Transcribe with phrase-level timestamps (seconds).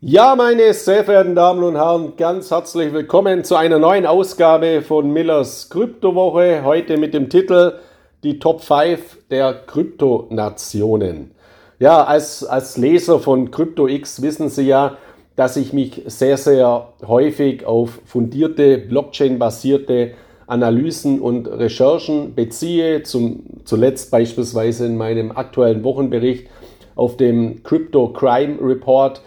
[0.00, 5.12] Ja, meine sehr verehrten Damen und Herren, ganz herzlich willkommen zu einer neuen Ausgabe von
[5.12, 6.62] Millers Kryptowoche.
[6.62, 7.72] Heute mit dem Titel
[8.22, 11.32] Die Top 5 der Kryptonationen.
[11.80, 14.98] Ja, als, als Leser von CryptoX wissen Sie ja,
[15.34, 20.12] dass ich mich sehr, sehr häufig auf fundierte, Blockchain-basierte
[20.46, 23.02] Analysen und Recherchen beziehe.
[23.02, 26.46] Zum, zuletzt beispielsweise in meinem aktuellen Wochenbericht
[26.94, 29.22] auf dem Crypto Crime Report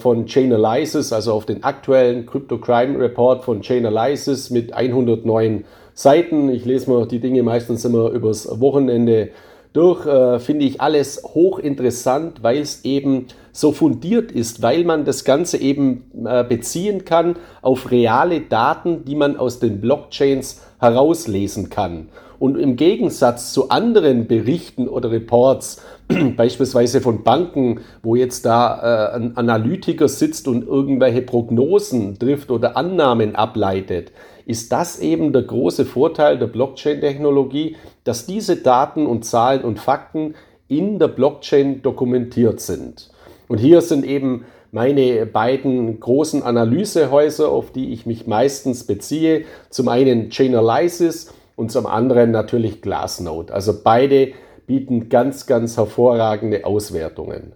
[0.00, 6.48] von Chainalysis, also auf den aktuellen Crypto Crime Report von Chainalysis mit 109 Seiten.
[6.50, 9.30] Ich lese mir die Dinge meistens immer übers Wochenende
[9.72, 10.06] durch.
[10.06, 15.58] Äh, finde ich alles hochinteressant, weil es eben so fundiert ist, weil man das Ganze
[15.58, 22.08] eben äh, beziehen kann auf reale Daten, die man aus den Blockchains herauslesen kann.
[22.38, 25.82] Und im Gegensatz zu anderen Berichten oder Reports,
[26.36, 32.76] beispielsweise von Banken, wo jetzt da äh, ein Analytiker sitzt und irgendwelche Prognosen trifft oder
[32.76, 34.12] Annahmen ableitet,
[34.44, 40.34] ist das eben der große Vorteil der Blockchain-Technologie, dass diese Daten und Zahlen und Fakten
[40.68, 43.10] in der Blockchain dokumentiert sind.
[43.48, 49.44] Und hier sind eben meine beiden großen Analysehäuser, auf die ich mich meistens beziehe.
[49.70, 53.52] Zum einen Chainalysis und zum anderen natürlich Glassnode.
[53.52, 54.32] Also beide
[54.66, 57.52] bieten ganz, ganz hervorragende Auswertungen.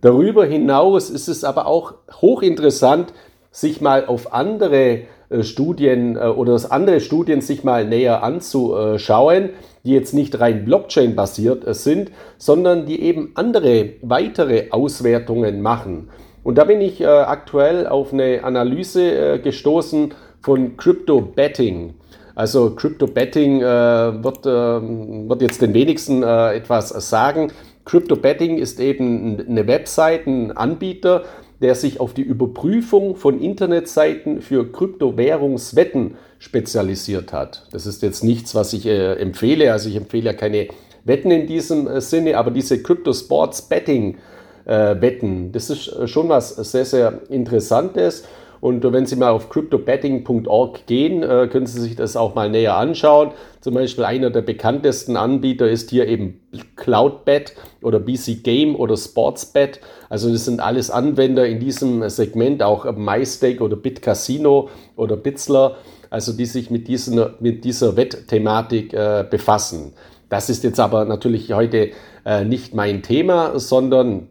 [0.00, 3.12] Darüber hinaus ist es aber auch hochinteressant,
[3.50, 9.50] sich mal auf andere äh, Studien äh, oder andere Studien sich mal näher anzuschauen,
[9.84, 16.10] die jetzt nicht rein Blockchain-basiert äh, sind, sondern die eben andere weitere Auswertungen machen.
[16.44, 21.94] Und da bin ich aktuell auf eine Analyse gestoßen von Crypto Betting.
[22.36, 27.50] Also Crypto Betting äh, wird, äh, wird jetzt den wenigsten äh, etwas sagen.
[27.86, 31.24] Crypto Betting ist eben eine Website, ein Anbieter,
[31.62, 37.66] der sich auf die Überprüfung von Internetseiten für Kryptowährungswetten spezialisiert hat.
[37.72, 39.72] Das ist jetzt nichts, was ich äh, empfehle.
[39.72, 40.68] Also ich empfehle ja keine
[41.04, 44.18] Wetten in diesem äh, Sinne, aber diese Crypto Sports Betting
[44.66, 48.24] äh, Wetten, das ist schon was sehr, sehr Interessantes.
[48.60, 52.76] Und wenn Sie mal auf cryptobetting.org gehen, äh, können Sie sich das auch mal näher
[52.76, 53.32] anschauen.
[53.60, 56.40] Zum Beispiel einer der bekanntesten Anbieter ist hier eben
[56.76, 59.80] Cloudbet oder BC Game oder Sportsbet.
[60.08, 65.76] Also das sind alles Anwender in diesem Segment, auch MyStake oder BitCasino oder Bitzler,
[66.10, 69.92] also die sich mit, diesen, mit dieser Wettthematik äh, befassen.
[70.28, 71.90] Das ist jetzt aber natürlich heute
[72.24, 74.28] äh, nicht mein Thema, sondern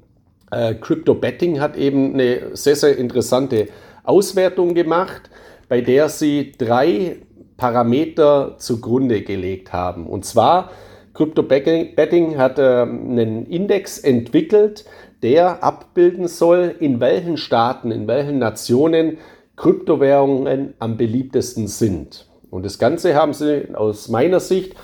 [0.52, 3.68] äh, Crypto Betting hat eben eine sehr, sehr interessante
[4.08, 5.30] Auswertung gemacht,
[5.68, 7.18] bei der sie drei
[7.58, 10.08] Parameter zugrunde gelegt haben.
[10.08, 10.72] Und zwar,
[11.14, 14.86] Crypto Betting hat äh, einen Index entwickelt,
[15.24, 19.18] der abbilden soll, in welchen Staaten, in welchen Nationen
[19.56, 22.28] Kryptowährungen am beliebtesten sind.
[22.52, 24.76] Und das Ganze haben sie aus meiner Sicht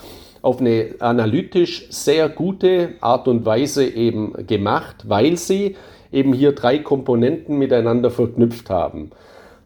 [0.42, 5.76] auf eine analytisch sehr gute Art und Weise eben gemacht, weil sie
[6.12, 9.12] eben hier drei Komponenten miteinander verknüpft haben.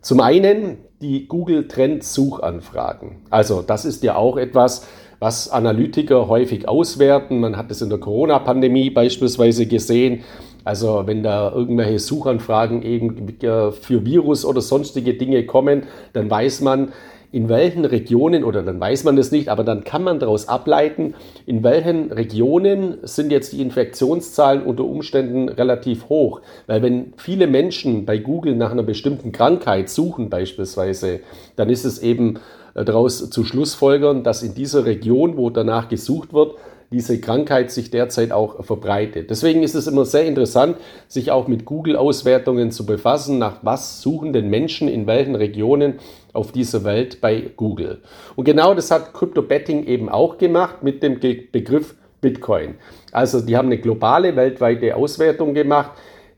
[0.02, 3.18] Zum einen die Google Trend Suchanfragen.
[3.30, 4.88] Also das ist ja auch etwas,
[5.20, 7.40] was Analytiker häufig auswerten.
[7.40, 10.24] Man hat es in der Corona-Pandemie beispielsweise gesehen.
[10.64, 15.84] Also wenn da irgendwelche Suchanfragen eben für Virus oder sonstige Dinge kommen,
[16.14, 16.92] dann weiß man,
[17.36, 21.16] in welchen Regionen, oder dann weiß man das nicht, aber dann kann man daraus ableiten,
[21.46, 26.40] in welchen Regionen sind jetzt die Infektionszahlen unter Umständen relativ hoch.
[26.66, 31.20] Weil wenn viele Menschen bei Google nach einer bestimmten Krankheit suchen beispielsweise,
[31.58, 32.40] dann ist es eben
[32.74, 36.56] äh, daraus zu Schlussfolgern, dass in dieser Region, wo danach gesucht wird,
[36.92, 39.30] diese Krankheit sich derzeit auch verbreitet.
[39.30, 44.34] Deswegen ist es immer sehr interessant, sich auch mit Google-Auswertungen zu befassen, nach was suchen
[44.34, 45.96] denn Menschen in welchen Regionen
[46.34, 48.00] auf dieser Welt bei Google.
[48.36, 52.76] Und genau das hat Crypto Betting eben auch gemacht mit dem Begriff Bitcoin.
[53.12, 55.92] Also die haben eine globale, weltweite Auswertung gemacht.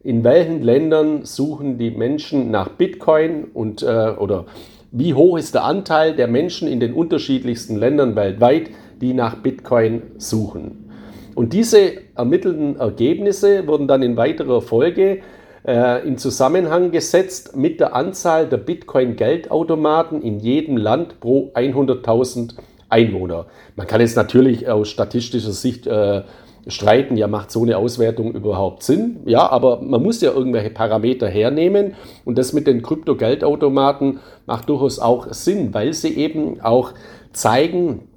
[0.03, 4.45] In welchen Ländern suchen die Menschen nach Bitcoin und äh, oder
[4.91, 8.69] wie hoch ist der Anteil der Menschen in den unterschiedlichsten Ländern weltweit,
[9.01, 10.89] die nach Bitcoin suchen.
[11.35, 15.19] Und diese ermittelten Ergebnisse wurden dann in weiterer Folge
[15.67, 22.55] äh, in Zusammenhang gesetzt mit der Anzahl der Bitcoin-Geldautomaten in jedem Land pro 100.000
[22.89, 23.47] Einwohner.
[23.75, 26.23] Man kann jetzt natürlich aus statistischer Sicht äh,
[26.67, 29.21] streiten, ja, macht so eine Auswertung überhaupt Sinn?
[29.25, 31.95] Ja, aber man muss ja irgendwelche Parameter hernehmen
[32.25, 36.93] und das mit den Krypto-Geldautomaten macht durchaus auch Sinn, weil sie eben auch
[37.31, 38.07] zeigen,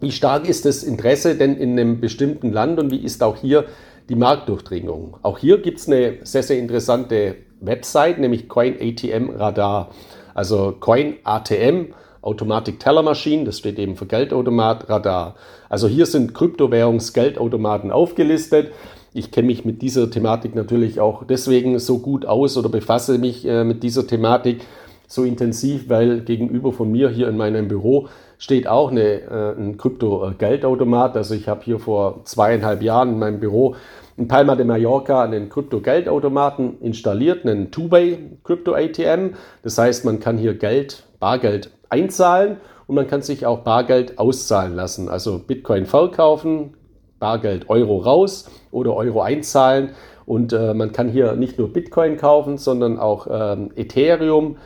[0.00, 3.64] wie stark ist das Interesse denn in einem bestimmten Land und wie ist auch hier
[4.08, 5.16] die Marktdurchdringung?
[5.22, 9.90] Auch hier gibt es eine sehr, sehr interessante Website, nämlich Coin ATM Radar.
[10.34, 15.34] Also Coin ATM, Automatic Teller Machine, das steht eben für Geldautomat Radar.
[15.68, 18.72] Also hier sind Kryptowährungsgeldautomaten aufgelistet.
[19.14, 23.46] Ich kenne mich mit dieser Thematik natürlich auch deswegen so gut aus oder befasse mich
[23.46, 24.60] äh, mit dieser Thematik
[25.08, 29.76] so intensiv, weil gegenüber von mir hier in meinem Büro steht auch eine, äh, ein
[29.76, 31.16] Krypto-Geldautomat.
[31.16, 33.76] Also ich habe hier vor zweieinhalb Jahren in meinem Büro
[34.16, 39.34] in Palma de Mallorca einen Krypto-Geldautomaten installiert, einen Two-Way Krypto-ATM.
[39.62, 42.56] Das heißt, man kann hier Geld, Bargeld einzahlen
[42.86, 45.08] und man kann sich auch Bargeld auszahlen lassen.
[45.08, 46.74] Also Bitcoin verkaufen,
[47.18, 49.90] Bargeld Euro raus oder Euro einzahlen.
[50.26, 54.56] Und äh, man kann hier nicht nur Bitcoin kaufen, sondern auch ähm, Ethereum,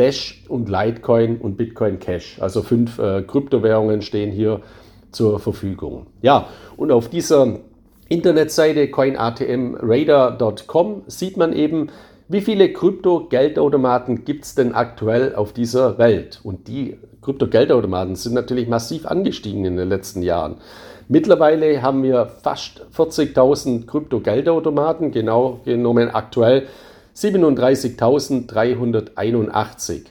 [0.00, 2.38] Dash und Litecoin und Bitcoin Cash.
[2.40, 4.62] Also fünf äh, Kryptowährungen stehen hier
[5.12, 6.06] zur Verfügung.
[6.22, 6.46] Ja,
[6.78, 7.58] und auf dieser
[8.08, 11.88] Internetseite coinatmradar.com sieht man eben,
[12.28, 16.40] wie viele Krypto-Geldautomaten gibt es denn aktuell auf dieser Welt?
[16.44, 20.56] Und die Krypto-Geldautomaten sind natürlich massiv angestiegen in den letzten Jahren.
[21.08, 26.68] Mittlerweile haben wir fast 40.000 Krypto-Geldautomaten, genau genommen aktuell
[27.20, 30.02] 37.381.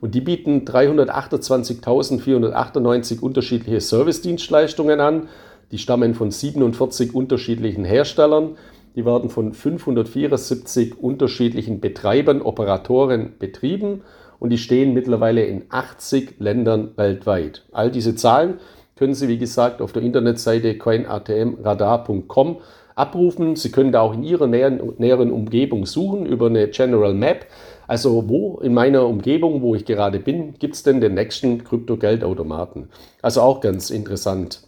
[0.00, 5.28] Und die bieten 328.498 unterschiedliche Service-Dienstleistungen an
[5.70, 8.56] die stammen von 47 unterschiedlichen Herstellern.
[8.96, 14.02] Die werden von 574 unterschiedlichen Betreibern, Operatoren betrieben
[14.38, 17.64] und die stehen mittlerweile in 80 Ländern weltweit.
[17.72, 18.58] All diese Zahlen
[18.96, 22.58] können Sie, wie gesagt, auf der Internetseite coinatmradar.com
[22.98, 23.56] abrufen.
[23.56, 27.46] Sie können da auch in Ihrer näheren, näheren Umgebung suchen über eine General Map.
[27.86, 32.88] Also wo in meiner Umgebung, wo ich gerade bin, gibt es denn den nächsten Krypto-Geldautomaten?
[33.22, 34.60] Also auch ganz interessant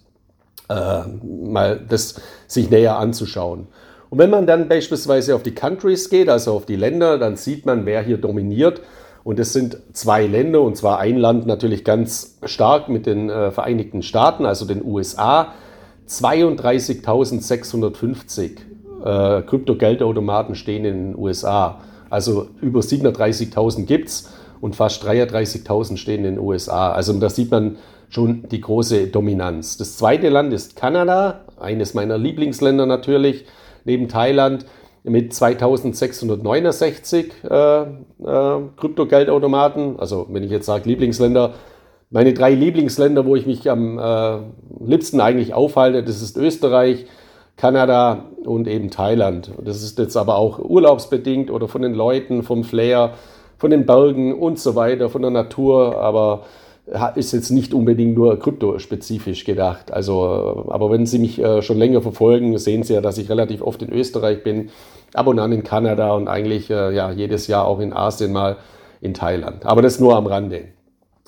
[0.70, 3.66] äh, mal das sich näher anzuschauen.
[4.08, 7.66] Und wenn man dann beispielsweise auf die Countries geht, also auf die Länder, dann sieht
[7.66, 8.80] man, wer hier dominiert.
[9.22, 13.50] Und es sind zwei Länder, und zwar ein Land natürlich ganz stark mit den äh,
[13.50, 15.54] Vereinigten Staaten, also den USA.
[16.10, 18.50] 32.650
[19.04, 21.80] äh, Kryptogeldautomaten stehen in den USA.
[22.10, 24.30] Also über 730.000 gibt es
[24.60, 26.92] und fast 33.000 stehen in den USA.
[26.92, 27.78] Also da sieht man,
[28.10, 29.78] schon die große Dominanz.
[29.78, 33.46] Das zweite Land ist Kanada, eines meiner Lieblingsländer natürlich,
[33.84, 34.66] neben Thailand
[35.04, 37.86] mit 2669 äh, äh,
[38.76, 39.98] Kryptogeldautomaten.
[39.98, 41.54] Also wenn ich jetzt sage Lieblingsländer,
[42.10, 44.38] meine drei Lieblingsländer, wo ich mich am äh,
[44.84, 47.06] liebsten eigentlich aufhalte, das ist Österreich,
[47.56, 49.52] Kanada und eben Thailand.
[49.62, 53.12] Das ist jetzt aber auch urlaubsbedingt oder von den Leuten, vom Flair,
[53.58, 56.00] von den Bergen und so weiter, von der Natur.
[56.00, 56.44] Aber
[57.14, 59.92] ist jetzt nicht unbedingt nur kryptospezifisch gedacht.
[59.92, 63.62] Also, aber wenn Sie mich äh, schon länger verfolgen, sehen Sie ja, dass ich relativ
[63.62, 64.70] oft in Österreich bin,
[65.14, 68.56] ab und an in Kanada und eigentlich äh, ja, jedes Jahr auch in Asien mal
[69.00, 69.66] in Thailand.
[69.66, 70.79] Aber das nur am Rande.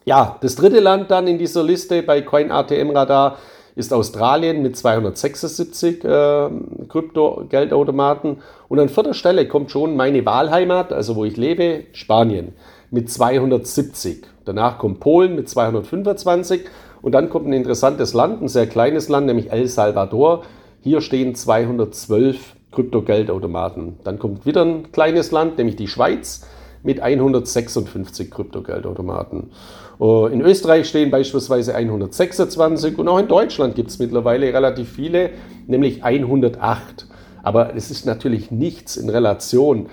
[0.04, 3.38] Ja, das dritte Land dann in dieser Liste bei CoinATM Radar
[3.74, 6.50] ist Australien mit 276 äh,
[6.88, 8.38] Krypto-Geldautomaten.
[8.68, 12.52] Und an vierter Stelle kommt schon meine Wahlheimat, also wo ich lebe, Spanien
[12.90, 14.26] mit 270.
[14.44, 16.62] Danach kommt Polen mit 225
[17.00, 20.42] und dann kommt ein interessantes Land, ein sehr kleines Land, nämlich El Salvador.
[20.82, 23.98] Hier stehen 212 Kryptogeldautomaten.
[24.04, 26.44] Dann kommt wieder ein kleines Land, nämlich die Schweiz
[26.82, 29.50] mit 156 Kryptogeldautomaten.
[29.98, 35.30] Oh, in Österreich stehen beispielsweise 126 und auch in Deutschland gibt es mittlerweile relativ viele,
[35.66, 37.06] nämlich 108.
[37.42, 39.88] Aber es ist natürlich nichts in Relation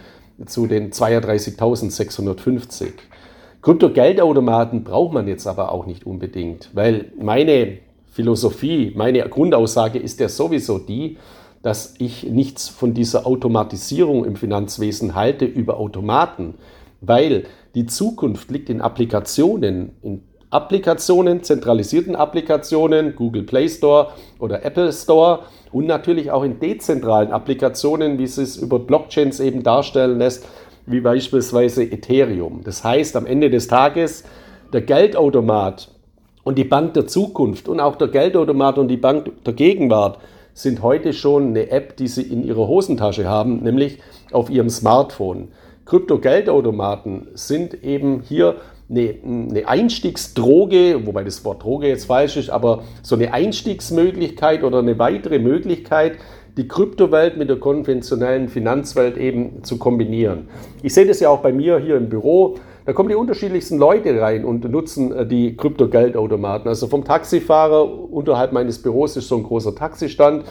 [0.46, 2.92] zu den 32.650.
[3.62, 7.80] Kryptogeldautomaten braucht man jetzt aber auch nicht unbedingt, weil meine
[8.12, 11.18] Philosophie, meine Grundaussage ist ja sowieso die,
[11.62, 16.56] dass ich nichts von dieser Automatisierung im Finanzwesen halte über Automaten,
[17.02, 17.46] weil
[17.76, 24.08] die Zukunft liegt in Applikationen, in Applikationen, zentralisierten Applikationen, Google Play Store
[24.40, 29.62] oder Apple Store und natürlich auch in dezentralen Applikationen, wie es es über Blockchains eben
[29.62, 30.48] darstellen lässt,
[30.88, 32.62] wie beispielsweise Ethereum.
[32.64, 34.24] Das heißt, am Ende des Tages,
[34.74, 35.90] der Geldautomat
[36.44, 40.18] und die Bank der Zukunft und auch der Geldautomat und die Bank der Gegenwart
[40.56, 44.00] sind heute schon eine App, die Sie in Ihrer Hosentasche haben, nämlich
[44.32, 45.50] auf Ihrem Smartphone.
[45.90, 48.58] Krypto-Geldautomaten sind eben hier
[48.90, 54.80] eine, eine Einstiegsdroge, wobei das Wort Droge jetzt falsch ist, aber so eine Einstiegsmöglichkeit oder
[54.80, 56.14] eine weitere Möglichkeit,
[56.58, 60.50] die Kryptowelt mit der konventionellen Finanzwelt eben zu kombinieren.
[60.84, 62.56] Ich sehe das ja auch bei mir hier im Büro.
[62.86, 66.68] Da kommen die unterschiedlichsten Leute rein und nutzen äh, die Kryptogeldautomaten.
[66.68, 70.44] Also vom Taxifahrer unterhalb meines Büros ist so ein großer Taxistand.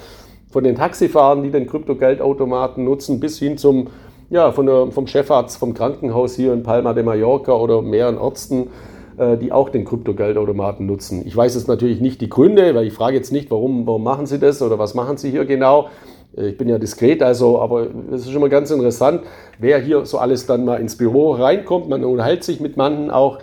[0.50, 3.88] Von den Taxifahrern, die den Kryptogeldautomaten nutzen, bis hin zum
[4.30, 8.68] ja, von der, vom Chefarzt vom Krankenhaus hier in Palma de Mallorca oder mehreren Ärzten,
[9.16, 11.22] äh, die auch den Kryptogeldautomaten nutzen.
[11.26, 14.26] Ich weiß jetzt natürlich nicht die Gründe, weil ich frage jetzt nicht, warum, warum machen
[14.26, 15.88] sie das oder was machen sie hier genau.
[16.36, 19.22] Ich bin ja diskret, also, aber es ist schon mal ganz interessant,
[19.58, 21.88] wer hier so alles dann mal ins Büro reinkommt.
[21.88, 23.38] Man unterhält sich mit manchen auch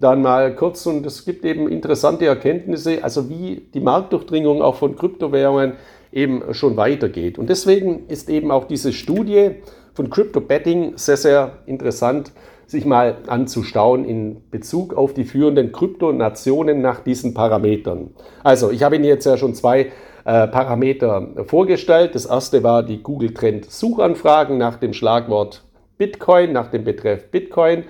[0.00, 4.94] dann mal kurz und es gibt eben interessante Erkenntnisse, also wie die Marktdurchdringung auch von
[4.94, 5.72] Kryptowährungen
[6.12, 7.38] eben schon weitergeht.
[7.38, 9.56] Und deswegen ist eben auch diese Studie
[9.98, 12.30] von Crypto Betting sehr, sehr interessant,
[12.68, 18.10] sich mal anzustauen in Bezug auf die führenden Kryptonationen nach diesen Parametern.
[18.44, 19.90] Also, ich habe Ihnen jetzt ja schon zwei
[20.24, 22.14] äh, Parameter vorgestellt.
[22.14, 25.64] Das erste war die Google Trend Suchanfragen nach dem Schlagwort
[25.96, 27.82] Bitcoin, nach dem Betreff Bitcoin.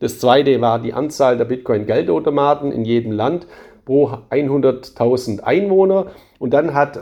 [0.00, 3.46] Das zweite war die Anzahl der Bitcoin-Geldautomaten in jedem Land
[3.86, 6.08] pro 100.000 Einwohner.
[6.38, 7.00] Und dann hat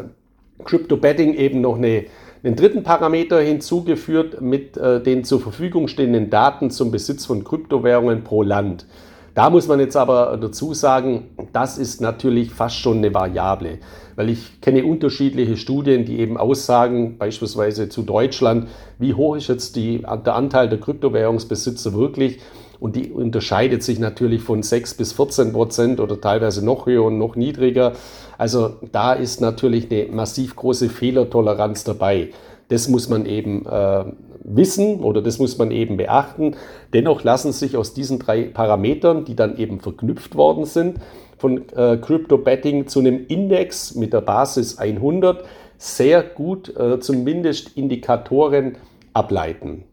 [0.64, 2.04] Crypto Betting eben noch eine,
[2.44, 8.24] einen dritten Parameter hinzugeführt mit äh, den zur Verfügung stehenden Daten zum Besitz von Kryptowährungen
[8.24, 8.86] pro Land.
[9.34, 13.78] Da muss man jetzt aber dazu sagen, das ist natürlich fast schon eine Variable,
[14.14, 18.68] weil ich kenne unterschiedliche Studien, die eben aussagen, beispielsweise zu Deutschland,
[18.98, 22.40] wie hoch ist jetzt die, der Anteil der Kryptowährungsbesitzer wirklich
[22.82, 27.16] und die unterscheidet sich natürlich von 6 bis 14 Prozent oder teilweise noch höher und
[27.16, 27.92] noch niedriger.
[28.38, 32.30] Also da ist natürlich eine massiv große Fehlertoleranz dabei.
[32.66, 34.04] Das muss man eben äh,
[34.42, 36.56] wissen oder das muss man eben beachten.
[36.92, 40.98] Dennoch lassen sich aus diesen drei Parametern, die dann eben verknüpft worden sind,
[41.38, 45.44] von äh, Crypto Betting zu einem Index mit der Basis 100
[45.78, 48.76] sehr gut äh, zumindest Indikatoren
[49.12, 49.84] ableiten.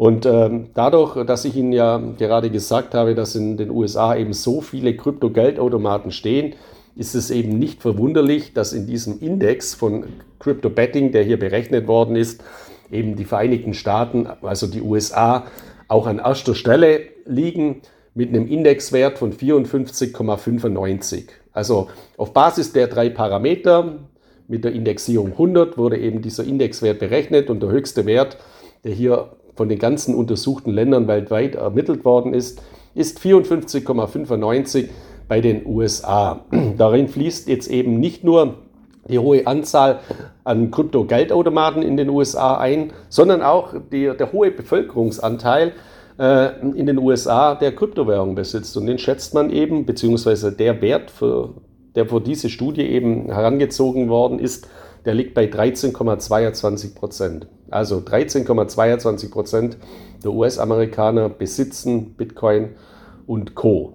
[0.00, 4.32] Und ähm, dadurch, dass ich Ihnen ja gerade gesagt habe, dass in den USA eben
[4.32, 6.54] so viele Krypto-Geldautomaten stehen,
[6.96, 10.04] ist es eben nicht verwunderlich, dass in diesem Index von
[10.38, 12.42] Crypto Betting, der hier berechnet worden ist,
[12.90, 15.44] eben die Vereinigten Staaten, also die USA,
[15.86, 17.82] auch an erster Stelle liegen
[18.14, 21.24] mit einem Indexwert von 54,95.
[21.52, 23.98] Also auf Basis der drei Parameter
[24.48, 28.38] mit der Indexierung 100 wurde eben dieser Indexwert berechnet und der höchste Wert,
[28.82, 32.62] der hier von den ganzen untersuchten Ländern weltweit ermittelt worden ist,
[32.94, 34.88] ist 54,95
[35.28, 36.46] bei den USA.
[36.78, 38.54] Darin fließt jetzt eben nicht nur
[39.06, 40.00] die hohe Anzahl
[40.44, 45.72] an Krypto-Geldautomaten in den USA ein, sondern auch die, der hohe Bevölkerungsanteil
[46.18, 48.74] äh, in den USA, der Kryptowährung besitzt.
[48.78, 51.50] Und den schätzt man eben, beziehungsweise der Wert, für,
[51.96, 54.70] der für diese Studie eben herangezogen worden ist,
[55.04, 57.46] der liegt bei 13,22 Prozent.
[57.70, 59.76] Also 13,22 Prozent
[60.22, 62.70] der US-Amerikaner besitzen Bitcoin
[63.26, 63.94] und Co.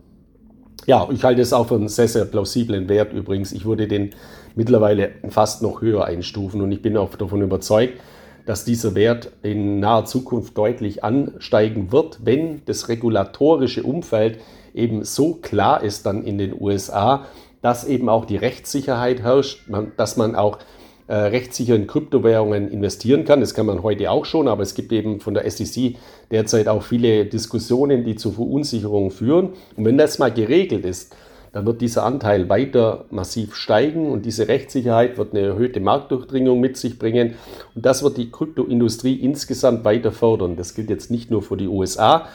[0.86, 3.52] Ja, ich halte es auch für einen sehr, sehr plausiblen Wert übrigens.
[3.52, 4.12] Ich würde den
[4.56, 8.00] mittlerweile fast noch höher einstufen und ich bin auch davon überzeugt,
[8.46, 14.40] dass dieser Wert in naher Zukunft deutlich ansteigen wird, wenn das regulatorische Umfeld
[14.74, 17.26] eben so klar ist dann in den USA,
[17.62, 20.60] dass eben auch die Rechtssicherheit herrscht, dass man auch
[21.08, 23.40] äh, rechtssicher in Kryptowährungen investieren kann.
[23.40, 25.96] Das kann man heute auch schon, aber es gibt eben von der SEC
[26.32, 29.50] derzeit auch viele Diskussionen, die zu Verunsicherungen führen.
[29.76, 31.16] Und wenn das mal geregelt ist,
[31.56, 36.76] dann wird dieser Anteil weiter massiv steigen und diese Rechtssicherheit wird eine erhöhte Marktdurchdringung mit
[36.76, 37.36] sich bringen
[37.76, 40.58] und das wird die Kryptoindustrie insgesamt weiter fördern.
[40.58, 42.28] Das gilt jetzt nicht nur für die USA,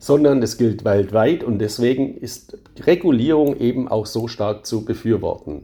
[0.00, 5.62] sondern das gilt weltweit und deswegen ist Regulierung eben auch so stark zu befürworten.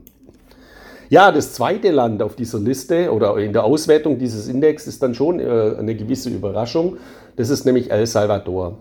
[1.10, 5.12] Ja, das zweite Land auf dieser Liste oder in der Auswertung dieses Index ist dann
[5.12, 6.98] schon äh, eine gewisse Überraschung.
[7.34, 8.78] Das ist nämlich El Salvador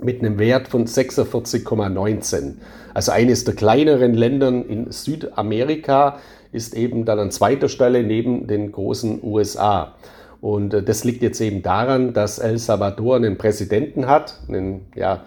[0.00, 2.54] mit einem Wert von 46,19.
[2.94, 6.18] Also eines der kleineren Länder in Südamerika
[6.50, 9.94] ist eben dann an zweiter Stelle neben den großen USA.
[10.40, 15.22] Und äh, das liegt jetzt eben daran, dass El Salvador einen Präsidenten hat, einen ja,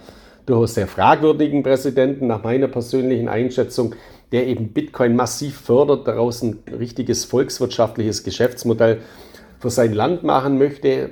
[0.46, 3.96] durchaus sehr fragwürdigen Präsidenten nach meiner persönlichen Einschätzung,
[4.32, 9.02] der eben Bitcoin massiv fördert, daraus ein richtiges volkswirtschaftliches Geschäftsmodell
[9.60, 11.10] für sein Land machen möchte.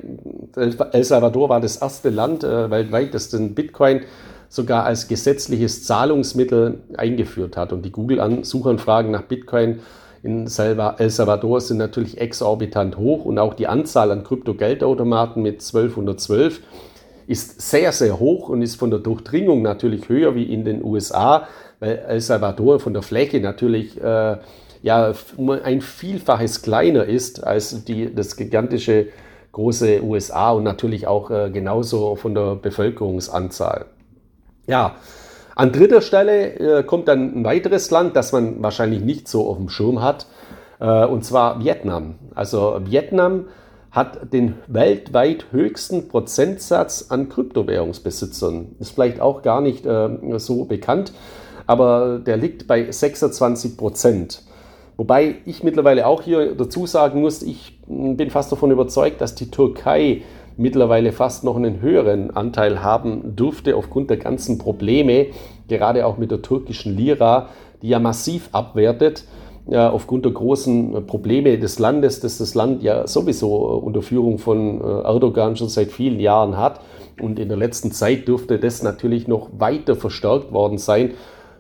[0.55, 4.01] El Salvador war das erste Land äh, weltweit, das den Bitcoin
[4.47, 7.71] sogar als gesetzliches Zahlungsmittel eingeführt hat.
[7.71, 9.79] Und die Google-Suchanfragen nach Bitcoin
[10.23, 16.61] in El Salvador sind natürlich exorbitant hoch und auch die Anzahl an Krypto-Geldautomaten mit 1212
[17.27, 21.47] ist sehr, sehr hoch und ist von der Durchdringung natürlich höher wie in den USA
[21.79, 24.38] weil El Salvador von der Fläche natürlich äh,
[24.81, 25.13] ja
[25.63, 29.07] ein Vielfaches kleiner ist als die, das gigantische
[29.51, 33.86] große USA und natürlich auch äh, genauso von der Bevölkerungsanzahl.
[34.67, 34.95] Ja,
[35.55, 39.57] an dritter Stelle äh, kommt dann ein weiteres Land, das man wahrscheinlich nicht so auf
[39.57, 40.27] dem Schirm hat,
[40.79, 42.15] äh, und zwar Vietnam.
[42.36, 43.48] Also Vietnam
[43.91, 48.75] hat den weltweit höchsten Prozentsatz an Kryptowährungsbesitzern.
[48.79, 51.12] Ist vielleicht auch gar nicht äh, so bekannt,
[51.69, 54.41] aber der liegt bei 26 Prozent.
[54.97, 59.51] Wobei ich mittlerweile auch hier dazu sagen muss, ich bin fast davon überzeugt, dass die
[59.51, 60.23] Türkei
[60.57, 65.27] mittlerweile fast noch einen höheren Anteil haben dürfte aufgrund der ganzen Probleme,
[65.67, 67.49] gerade auch mit der türkischen Lira,
[67.83, 69.25] die ja massiv abwertet
[69.71, 75.01] aufgrund der großen Probleme des Landes, das das Land ja sowieso unter Führung von äh,
[75.03, 76.81] Erdogan schon seit vielen Jahren hat.
[77.21, 81.11] Und in der letzten Zeit dürfte das natürlich noch weiter verstärkt worden sein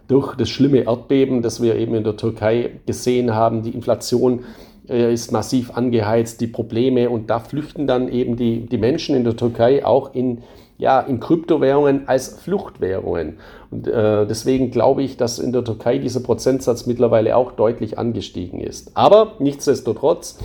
[0.09, 3.61] durch das schlimme Erdbeben, das wir eben in der Türkei gesehen haben.
[3.61, 4.41] Die Inflation
[4.89, 9.23] äh, ist massiv angeheizt, die Probleme und da flüchten dann eben die, die Menschen in
[9.23, 10.39] der Türkei auch in,
[10.79, 13.37] ja, in Kryptowährungen als Fluchtwährungen.
[13.69, 18.61] Und äh, deswegen glaube ich, dass in der Türkei dieser Prozentsatz mittlerweile auch deutlich angestiegen
[18.61, 18.97] ist.
[18.97, 20.39] Aber nichtsdestotrotz,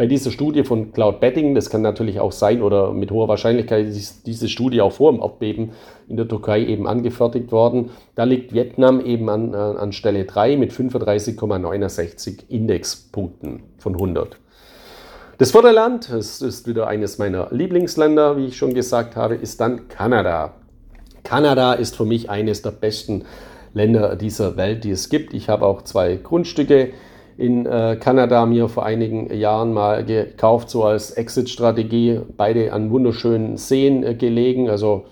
[0.00, 3.86] bei dieser Studie von Cloud Betting, das kann natürlich auch sein oder mit hoher Wahrscheinlichkeit
[3.86, 5.72] ist diese Studie auch vor dem Erdbeben
[6.08, 7.90] in der Türkei eben angefertigt worden.
[8.14, 14.38] Da liegt Vietnam eben an, äh, an Stelle 3 mit 35,69 Indexpunkten von 100.
[15.36, 19.60] Das vierte Land, das ist wieder eines meiner Lieblingsländer, wie ich schon gesagt habe, ist
[19.60, 20.54] dann Kanada.
[21.24, 23.26] Kanada ist für mich eines der besten
[23.74, 25.34] Länder dieser Welt, die es gibt.
[25.34, 26.94] Ich habe auch zwei Grundstücke
[27.40, 32.20] in äh, Kanada mir vor einigen Jahren mal gekauft, so als Exit-Strategie.
[32.36, 34.68] Beide an wunderschönen Seen äh, gelegen.
[34.68, 35.04] Also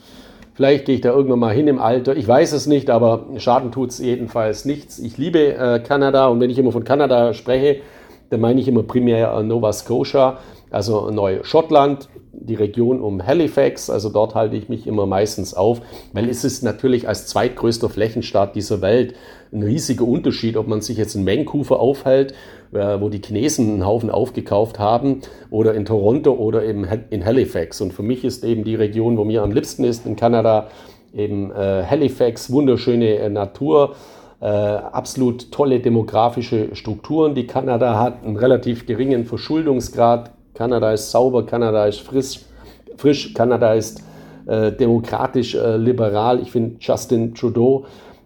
[0.52, 2.14] vielleicht gehe ich da irgendwann mal hin im Alter.
[2.16, 4.98] Ich weiß es nicht, aber Schaden tut es jedenfalls nichts.
[4.98, 7.80] Ich liebe äh, Kanada und wenn ich immer von Kanada spreche,
[8.28, 10.36] dann meine ich immer primär äh, Nova Scotia,
[10.70, 12.08] also Neu-Schottland
[12.40, 15.80] die Region um Halifax, also dort halte ich mich immer meistens auf,
[16.12, 19.14] weil es ist natürlich als zweitgrößter Flächenstaat dieser Welt
[19.52, 22.34] ein riesiger Unterschied, ob man sich jetzt in Vancouver aufhält,
[22.72, 27.80] äh, wo die Chinesen einen Haufen aufgekauft haben, oder in Toronto oder eben in Halifax.
[27.80, 30.68] Und für mich ist eben die Region, wo mir am liebsten ist, in Kanada,
[31.14, 33.94] eben äh, Halifax, wunderschöne äh, Natur.
[34.40, 41.46] Äh, absolut tolle demografische Strukturen, die Kanada hat, einen relativ geringen Verschuldungsgrad, Kanada ist sauber,
[41.46, 42.40] Kanada ist frisch,
[42.96, 44.02] frisch Kanada ist
[44.48, 46.40] äh, demokratisch äh, liberal.
[46.40, 47.84] Ich finde Justin Trudeau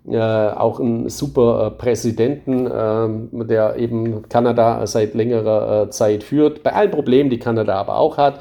[0.08, 6.62] äh, auch einen super äh, Präsidenten, ähm, der eben Kanada seit längerer äh, Zeit führt,
[6.62, 8.40] bei allen Problemen, die Kanada aber auch hat.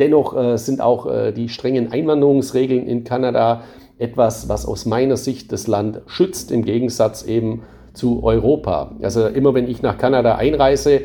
[0.00, 3.62] Dennoch äh, sind auch die strengen Einwanderungsregeln in Kanada
[3.98, 7.62] etwas, was aus meiner Sicht das Land schützt, im Gegensatz eben
[7.92, 8.90] zu Europa.
[9.02, 11.02] Also immer wenn ich nach Kanada einreise,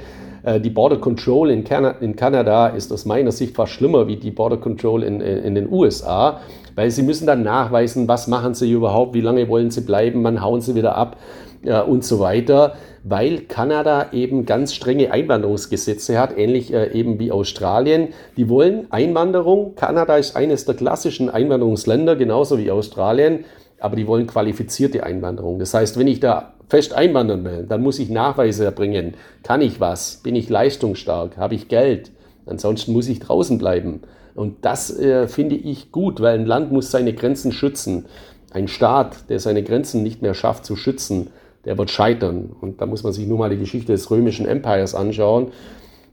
[0.62, 4.30] die Border Control in, Can in Kanada ist aus meiner Sicht fast schlimmer wie die
[4.30, 6.40] Border Control in, in den USA,
[6.76, 10.44] weil sie müssen dann nachweisen, was machen sie überhaupt, wie lange wollen sie bleiben, wann
[10.44, 11.18] hauen sie wieder ab
[11.64, 17.32] äh, und so weiter, weil Kanada eben ganz strenge Einwanderungsgesetze hat, ähnlich äh, eben wie
[17.32, 18.10] Australien.
[18.38, 19.76] Die wollen Einwanderung.
[19.76, 23.46] Kanada ist eines der klassischen Einwanderungsländer, genauso wie Australien,
[23.80, 25.60] aber die wollen qualifizierte Einwanderung.
[25.60, 29.16] Das heißt, wenn ich da fest einwandern will, dann muss ich Nachweise erbringen.
[29.44, 30.18] Kann ich was?
[30.24, 31.38] Bin ich leistungsstark?
[31.38, 32.12] Habe ich Geld?
[32.46, 34.02] Ansonsten muss ich draußen bleiben.
[34.36, 38.06] Und das äh, finde ich gut, weil ein Land muss seine Grenzen schützen.
[38.52, 41.28] Ein Staat, der seine Grenzen nicht mehr schafft zu schützen,
[41.66, 42.56] der wird scheitern.
[42.60, 45.52] Und da muss man sich nur mal die Geschichte des römischen Empires anschauen.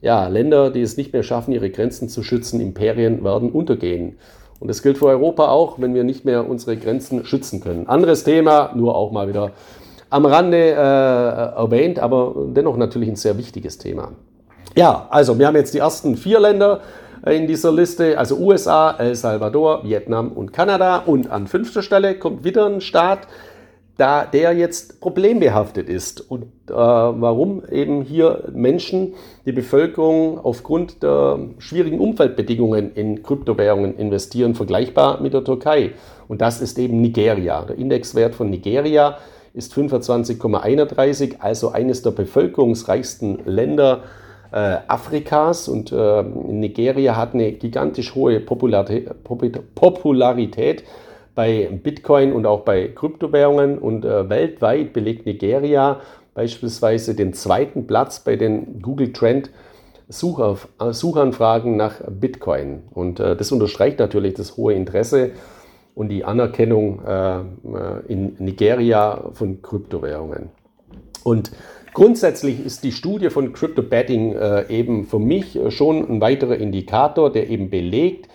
[0.01, 4.17] Ja, Länder, die es nicht mehr schaffen, ihre Grenzen zu schützen, Imperien werden untergehen.
[4.59, 7.88] Und das gilt für Europa auch, wenn wir nicht mehr unsere Grenzen schützen können.
[7.88, 9.53] Anderes Thema, nur auch mal wieder
[10.12, 14.12] am Rande äh, erwähnt, aber dennoch natürlich ein sehr wichtiges Thema.
[14.77, 16.81] Ja, also wir haben jetzt die ersten vier Länder
[17.27, 20.98] in dieser Liste, also USA, El Salvador, Vietnam und Kanada.
[20.98, 23.20] Und an fünfter Stelle kommt wieder ein Staat,
[23.96, 26.20] da der jetzt problembehaftet ist.
[26.20, 29.14] Und äh, warum eben hier Menschen,
[29.46, 35.92] die Bevölkerung aufgrund der schwierigen Umfeldbedingungen in Kryptowährungen investieren, vergleichbar mit der Türkei.
[36.29, 37.62] Und das ist eben Nigeria.
[37.62, 39.16] Der Indexwert von Nigeria
[39.55, 44.05] ist 25,31, also eines der bevölkerungsreichsten Länder
[44.51, 45.69] äh, Afrikas.
[45.69, 50.85] Und äh, Nigeria hat eine gigantisch hohe Popularität,
[51.35, 53.79] bei Bitcoin und auch bei Kryptowährungen.
[53.79, 56.01] Und äh, weltweit belegt Nigeria
[56.35, 59.51] beispielsweise den zweiten Platz bei den Google Trend
[60.09, 62.83] Suchanfragen nach Bitcoin.
[62.93, 65.31] Und äh, das unterstreicht natürlich das hohe Interesse
[65.94, 67.40] und die Anerkennung äh,
[68.09, 70.50] in Nigeria von Kryptowährungen.
[71.24, 71.52] Und
[71.92, 77.31] grundsätzlich ist die Studie von Crypto Betting äh, eben für mich schon ein weiterer Indikator,
[77.31, 78.28] der eben belegt,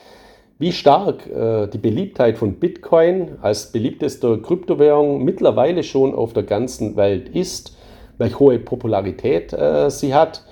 [0.60, 6.96] wie stark äh, die Beliebtheit von Bitcoin als beliebtester Kryptowährung mittlerweile schon auf der ganzen
[6.96, 7.76] Welt ist,
[8.18, 9.56] welche hohe Popularität
[9.90, 10.44] sie hat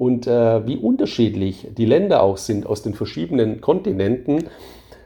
[0.00, 4.44] und äh, wie unterschiedlich die Länder auch sind aus den verschiedenen Kontinenten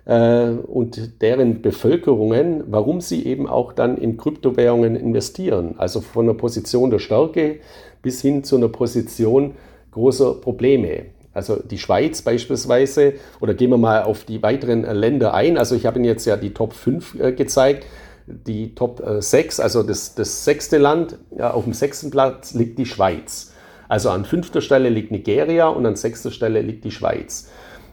[0.06, 5.74] äh, und deren Bevölkerungen, warum sie eben auch dann in Kryptowährungen investieren.
[5.78, 7.60] Also von einer Position der Stärke
[8.02, 9.54] bis hin zu einer Position
[9.92, 11.06] großer Probleme.
[11.32, 15.58] Also die Schweiz beispielsweise, oder gehen wir mal auf die weiteren Länder ein.
[15.58, 17.86] Also ich habe Ihnen jetzt ja die Top 5 äh, gezeigt.
[18.26, 22.78] Die Top 6, äh, also das, das sechste Land, ja, auf dem sechsten Platz liegt
[22.78, 23.52] die Schweiz.
[23.88, 27.50] Also an fünfter Stelle liegt Nigeria und an sechster Stelle liegt die Schweiz.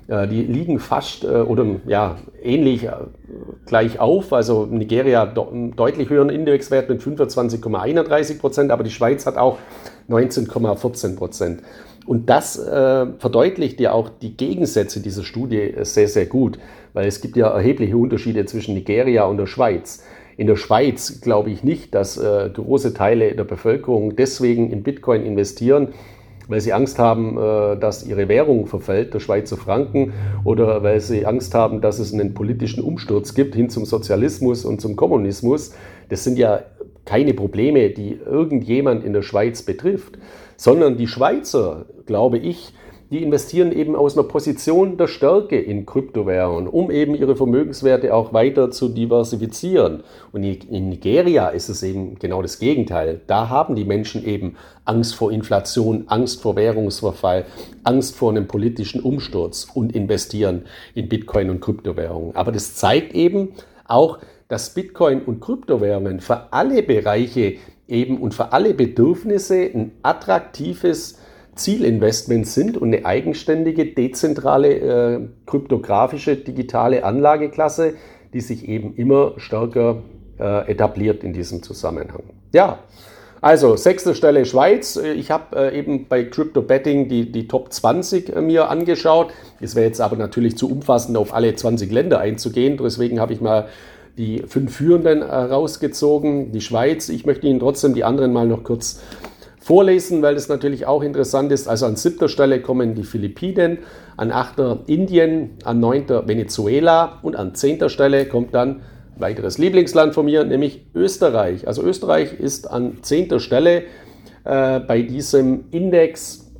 [0.07, 2.91] Äh, die liegen fast äh, oder ja, ähnlich äh,
[3.65, 4.33] gleich auf.
[4.33, 9.57] Also Nigeria hat einen deutlich höheren Indexwert mit 25,31 Prozent, aber die Schweiz hat auch
[10.09, 11.61] 19,14 Prozent.
[12.05, 16.57] Und das äh, verdeutlicht ja auch die Gegensätze dieser Studie sehr, sehr gut,
[16.93, 20.03] weil es gibt ja erhebliche Unterschiede zwischen Nigeria und der Schweiz.
[20.37, 25.23] In der Schweiz glaube ich nicht, dass äh, große Teile der Bevölkerung deswegen in Bitcoin
[25.23, 25.89] investieren,
[26.47, 31.25] weil sie Angst haben, äh, dass ihre Währung verfällt, der Schweizer Franken, oder weil sie
[31.25, 35.73] Angst haben, dass es einen politischen Umsturz gibt hin zum Sozialismus und zum Kommunismus.
[36.09, 36.63] Das sind ja
[37.05, 40.17] keine Probleme, die irgendjemand in der Schweiz betrifft,
[40.57, 42.73] sondern die Schweizer, glaube ich,
[43.11, 48.31] die investieren eben aus einer Position der Stärke in Kryptowährungen, um eben ihre Vermögenswerte auch
[48.31, 50.03] weiter zu diversifizieren.
[50.31, 53.19] Und in Nigeria ist es eben genau das Gegenteil.
[53.27, 57.45] Da haben die Menschen eben Angst vor Inflation, Angst vor Währungsverfall,
[57.83, 60.63] Angst vor einem politischen Umsturz und investieren
[60.95, 62.33] in Bitcoin und Kryptowährungen.
[62.37, 63.49] Aber das zeigt eben
[63.85, 67.57] auch, dass Bitcoin und Kryptowährungen für alle Bereiche
[67.89, 71.19] eben und für alle Bedürfnisse ein attraktives
[71.55, 77.95] Zielinvestments sind und eine eigenständige, dezentrale, äh, kryptografische, digitale Anlageklasse,
[78.33, 80.01] die sich eben immer stärker
[80.39, 82.23] äh, etabliert in diesem Zusammenhang.
[82.53, 82.79] Ja,
[83.41, 84.95] also sechste Stelle Schweiz.
[84.95, 89.33] Ich habe äh, eben bei Crypto Betting die, die Top 20 äh, mir angeschaut.
[89.59, 92.77] Es wäre jetzt aber natürlich zu umfassend, auf alle 20 Länder einzugehen.
[92.77, 93.67] Deswegen habe ich mal
[94.17, 96.51] die fünf Führenden rausgezogen.
[96.51, 97.09] Die Schweiz.
[97.09, 99.01] Ich möchte Ihnen trotzdem die anderen mal noch kurz
[99.61, 101.67] vorlesen, weil das natürlich auch interessant ist.
[101.67, 103.77] Also an siebter Stelle kommen die Philippinen,
[104.17, 108.81] an achter Indien, an neunter Venezuela und an zehnter Stelle kommt dann
[109.17, 111.67] weiteres Lieblingsland von mir, nämlich Österreich.
[111.67, 113.83] Also Österreich ist an zehnter Stelle
[114.43, 116.50] äh, bei diesem Index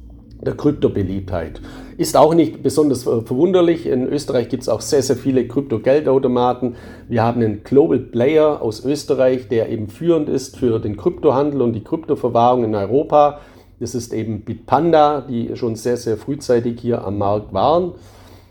[0.42, 1.62] der Kryptobeliebtheit.
[1.98, 3.86] Ist auch nicht besonders verwunderlich.
[3.86, 6.76] In Österreich gibt es auch sehr, sehr viele Krypto-Geldautomaten.
[7.08, 11.74] Wir haben einen Global Player aus Österreich, der eben führend ist für den Kryptohandel und
[11.74, 13.40] die Kryptoverwahrung in Europa.
[13.80, 17.94] Das ist eben Bitpanda, die schon sehr, sehr frühzeitig hier am Markt waren.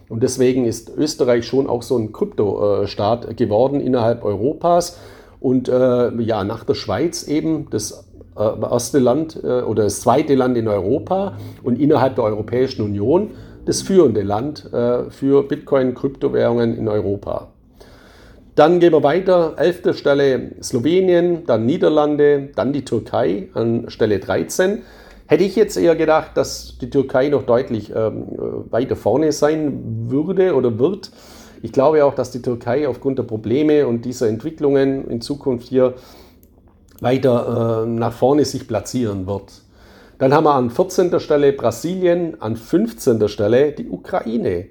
[0.09, 4.99] Und deswegen ist Österreich schon auch so ein Kryptostaat geworden innerhalb Europas.
[5.39, 10.35] Und äh, ja, nach der Schweiz eben das äh, erste Land äh, oder das zweite
[10.35, 13.31] Land in Europa und innerhalb der Europäischen Union
[13.67, 17.49] das führende Land äh, für Bitcoin, Kryptowährungen in Europa.
[18.55, 19.55] Dann gehen wir weiter.
[19.57, 24.83] Elfte Stelle Slowenien, dann Niederlande, dann die Türkei an Stelle 13.
[25.27, 28.25] Hätte ich jetzt eher gedacht, dass die Türkei noch deutlich ähm,
[28.71, 31.13] weiter vorne sein würde oder wird.
[31.63, 35.95] Ich glaube auch, dass die Türkei aufgrund der Probleme und dieser Entwicklungen in Zukunft hier
[37.01, 39.63] weiter äh, nach vorne sich platzieren wird.
[40.19, 41.19] Dann haben wir an 14.
[41.19, 43.27] Stelle Brasilien, an 15.
[43.29, 44.67] Stelle die Ukraine.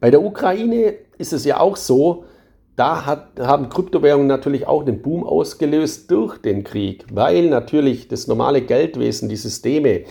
[0.00, 2.24] Bei der Ukraine ist es ja auch so,
[2.76, 8.26] da hat, haben Kryptowährungen natürlich auch den Boom ausgelöst durch den Krieg, weil natürlich das
[8.26, 10.02] normale Geldwesen, die Systeme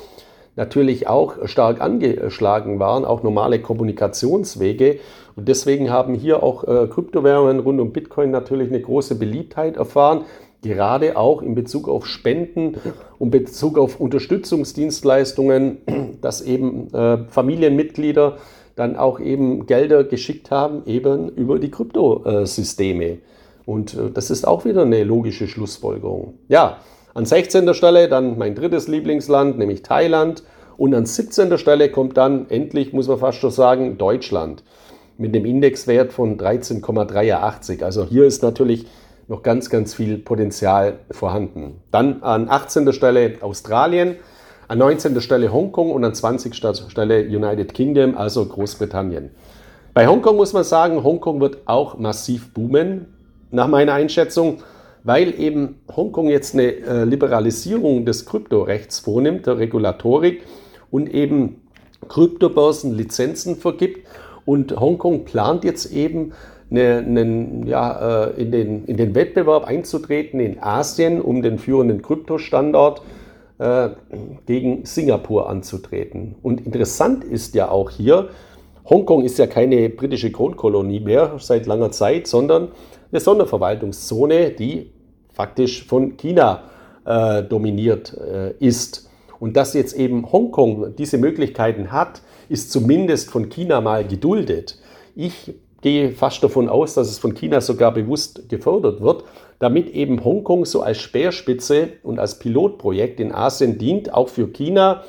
[0.55, 4.99] natürlich auch stark angeschlagen waren, auch normale Kommunikationswege.
[5.35, 10.25] Und deswegen haben hier auch äh, Kryptowährungen rund um Bitcoin natürlich eine große Beliebtheit erfahren
[10.65, 12.75] gerade auch in Bezug auf Spenden
[13.19, 15.77] und Bezug auf Unterstützungsdienstleistungen,
[16.21, 18.37] dass eben äh, Familienmitglieder
[18.75, 23.19] dann auch eben Gelder geschickt haben, eben über die Kryptosysteme.
[23.65, 26.39] Und äh, das ist auch wieder eine logische Schlussfolgerung.
[26.47, 26.79] Ja,
[27.13, 27.73] an 16.
[27.73, 30.43] Stelle dann mein drittes Lieblingsland, nämlich Thailand.
[30.77, 31.57] Und an 17.
[31.57, 34.63] Stelle kommt dann endlich, muss man fast schon sagen, Deutschland
[35.17, 37.83] mit einem Indexwert von 13,83.
[37.83, 38.85] Also hier ist natürlich
[39.27, 41.81] noch ganz, ganz viel Potenzial vorhanden.
[41.91, 42.93] Dann an 18.
[42.93, 44.17] Stelle Australien,
[44.67, 45.19] an 19.
[45.21, 46.55] Stelle Hongkong und an 20.
[46.55, 49.31] Stelle United Kingdom, also Großbritannien.
[49.93, 53.07] Bei Hongkong muss man sagen, Hongkong wird auch massiv boomen,
[53.51, 54.57] nach meiner Einschätzung,
[55.03, 60.43] weil eben Hongkong jetzt eine äh, Liberalisierung des Kryptorechts vornimmt, der Regulatorik
[60.91, 61.61] und eben
[62.09, 64.07] Kryptobörsen Lizenzen vergibt.
[64.45, 66.33] Und Hongkong plant jetzt eben
[66.71, 72.01] eine, eine, ja, äh, in, den, in den Wettbewerb einzutreten in Asien um den führenden
[72.01, 73.01] Kryptostandort
[73.59, 73.89] äh,
[74.45, 76.35] gegen Singapur anzutreten.
[76.41, 78.29] Und interessant ist ja auch hier,
[78.89, 82.69] Hongkong ist ja keine britische Kronkolonie mehr seit langer Zeit, sondern
[83.11, 84.91] eine Sonderverwaltungszone, die
[85.33, 86.63] faktisch von China
[87.05, 89.09] äh, dominiert äh, ist.
[89.39, 94.79] Und dass jetzt eben Hongkong diese Möglichkeiten hat, ist zumindest von China mal geduldet.
[95.15, 99.23] Ich gehe fast davon aus, dass es von China sogar bewusst gefördert wird,
[99.59, 105.03] damit eben Hongkong so als Speerspitze und als Pilotprojekt in Asien dient, auch für China,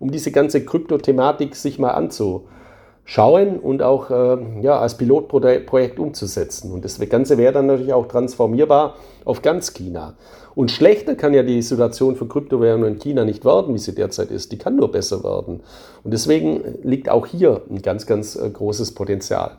[0.00, 6.72] um diese ganze Kryptothematik sich mal anzuschauen und auch äh, ja, als Pilotprojekt umzusetzen.
[6.72, 8.94] Und das Ganze wäre dann natürlich auch transformierbar
[9.26, 10.14] auf ganz China.
[10.54, 14.30] Und schlechter kann ja die Situation für Kryptowährungen in China nicht werden, wie sie derzeit
[14.30, 14.50] ist.
[14.50, 15.60] Die kann nur besser werden.
[16.02, 19.56] Und deswegen liegt auch hier ein ganz, ganz äh, großes Potenzial.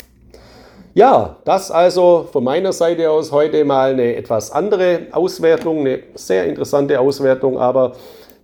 [0.95, 6.45] Ja, das also von meiner Seite aus heute mal eine etwas andere Auswertung, eine sehr
[6.45, 7.93] interessante Auswertung, aber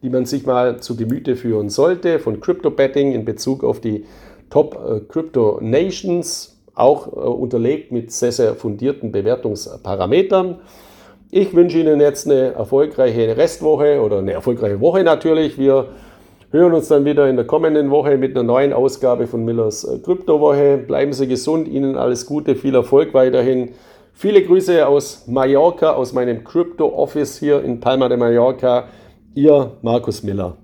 [0.02, 4.04] die man sich mal zu Gemüte führen sollte von Crypto Betting in Bezug auf die
[4.50, 10.56] Top äh, Crypto Nations, auch äh, unterlegt mit sehr, sehr fundierten Bewertungsparametern.
[11.30, 15.60] Ich wünsche Ihnen jetzt eine erfolgreiche Restwoche oder eine erfolgreiche Woche natürlich.
[15.60, 15.90] Wir
[16.52, 20.00] hören uns dann wieder in der kommenden Woche mit einer neuen Ausgabe von Millers äh,
[20.00, 20.78] Kryptowoche.
[20.78, 23.70] Bleiben Sie gesund, Ihnen alles Gute, viel Erfolg weiterhin.
[24.14, 28.86] Viele Grüße aus Mallorca, aus meinem Crypto Office hier in Palma de Mallorca.
[29.36, 30.58] Ihr Markus Miller.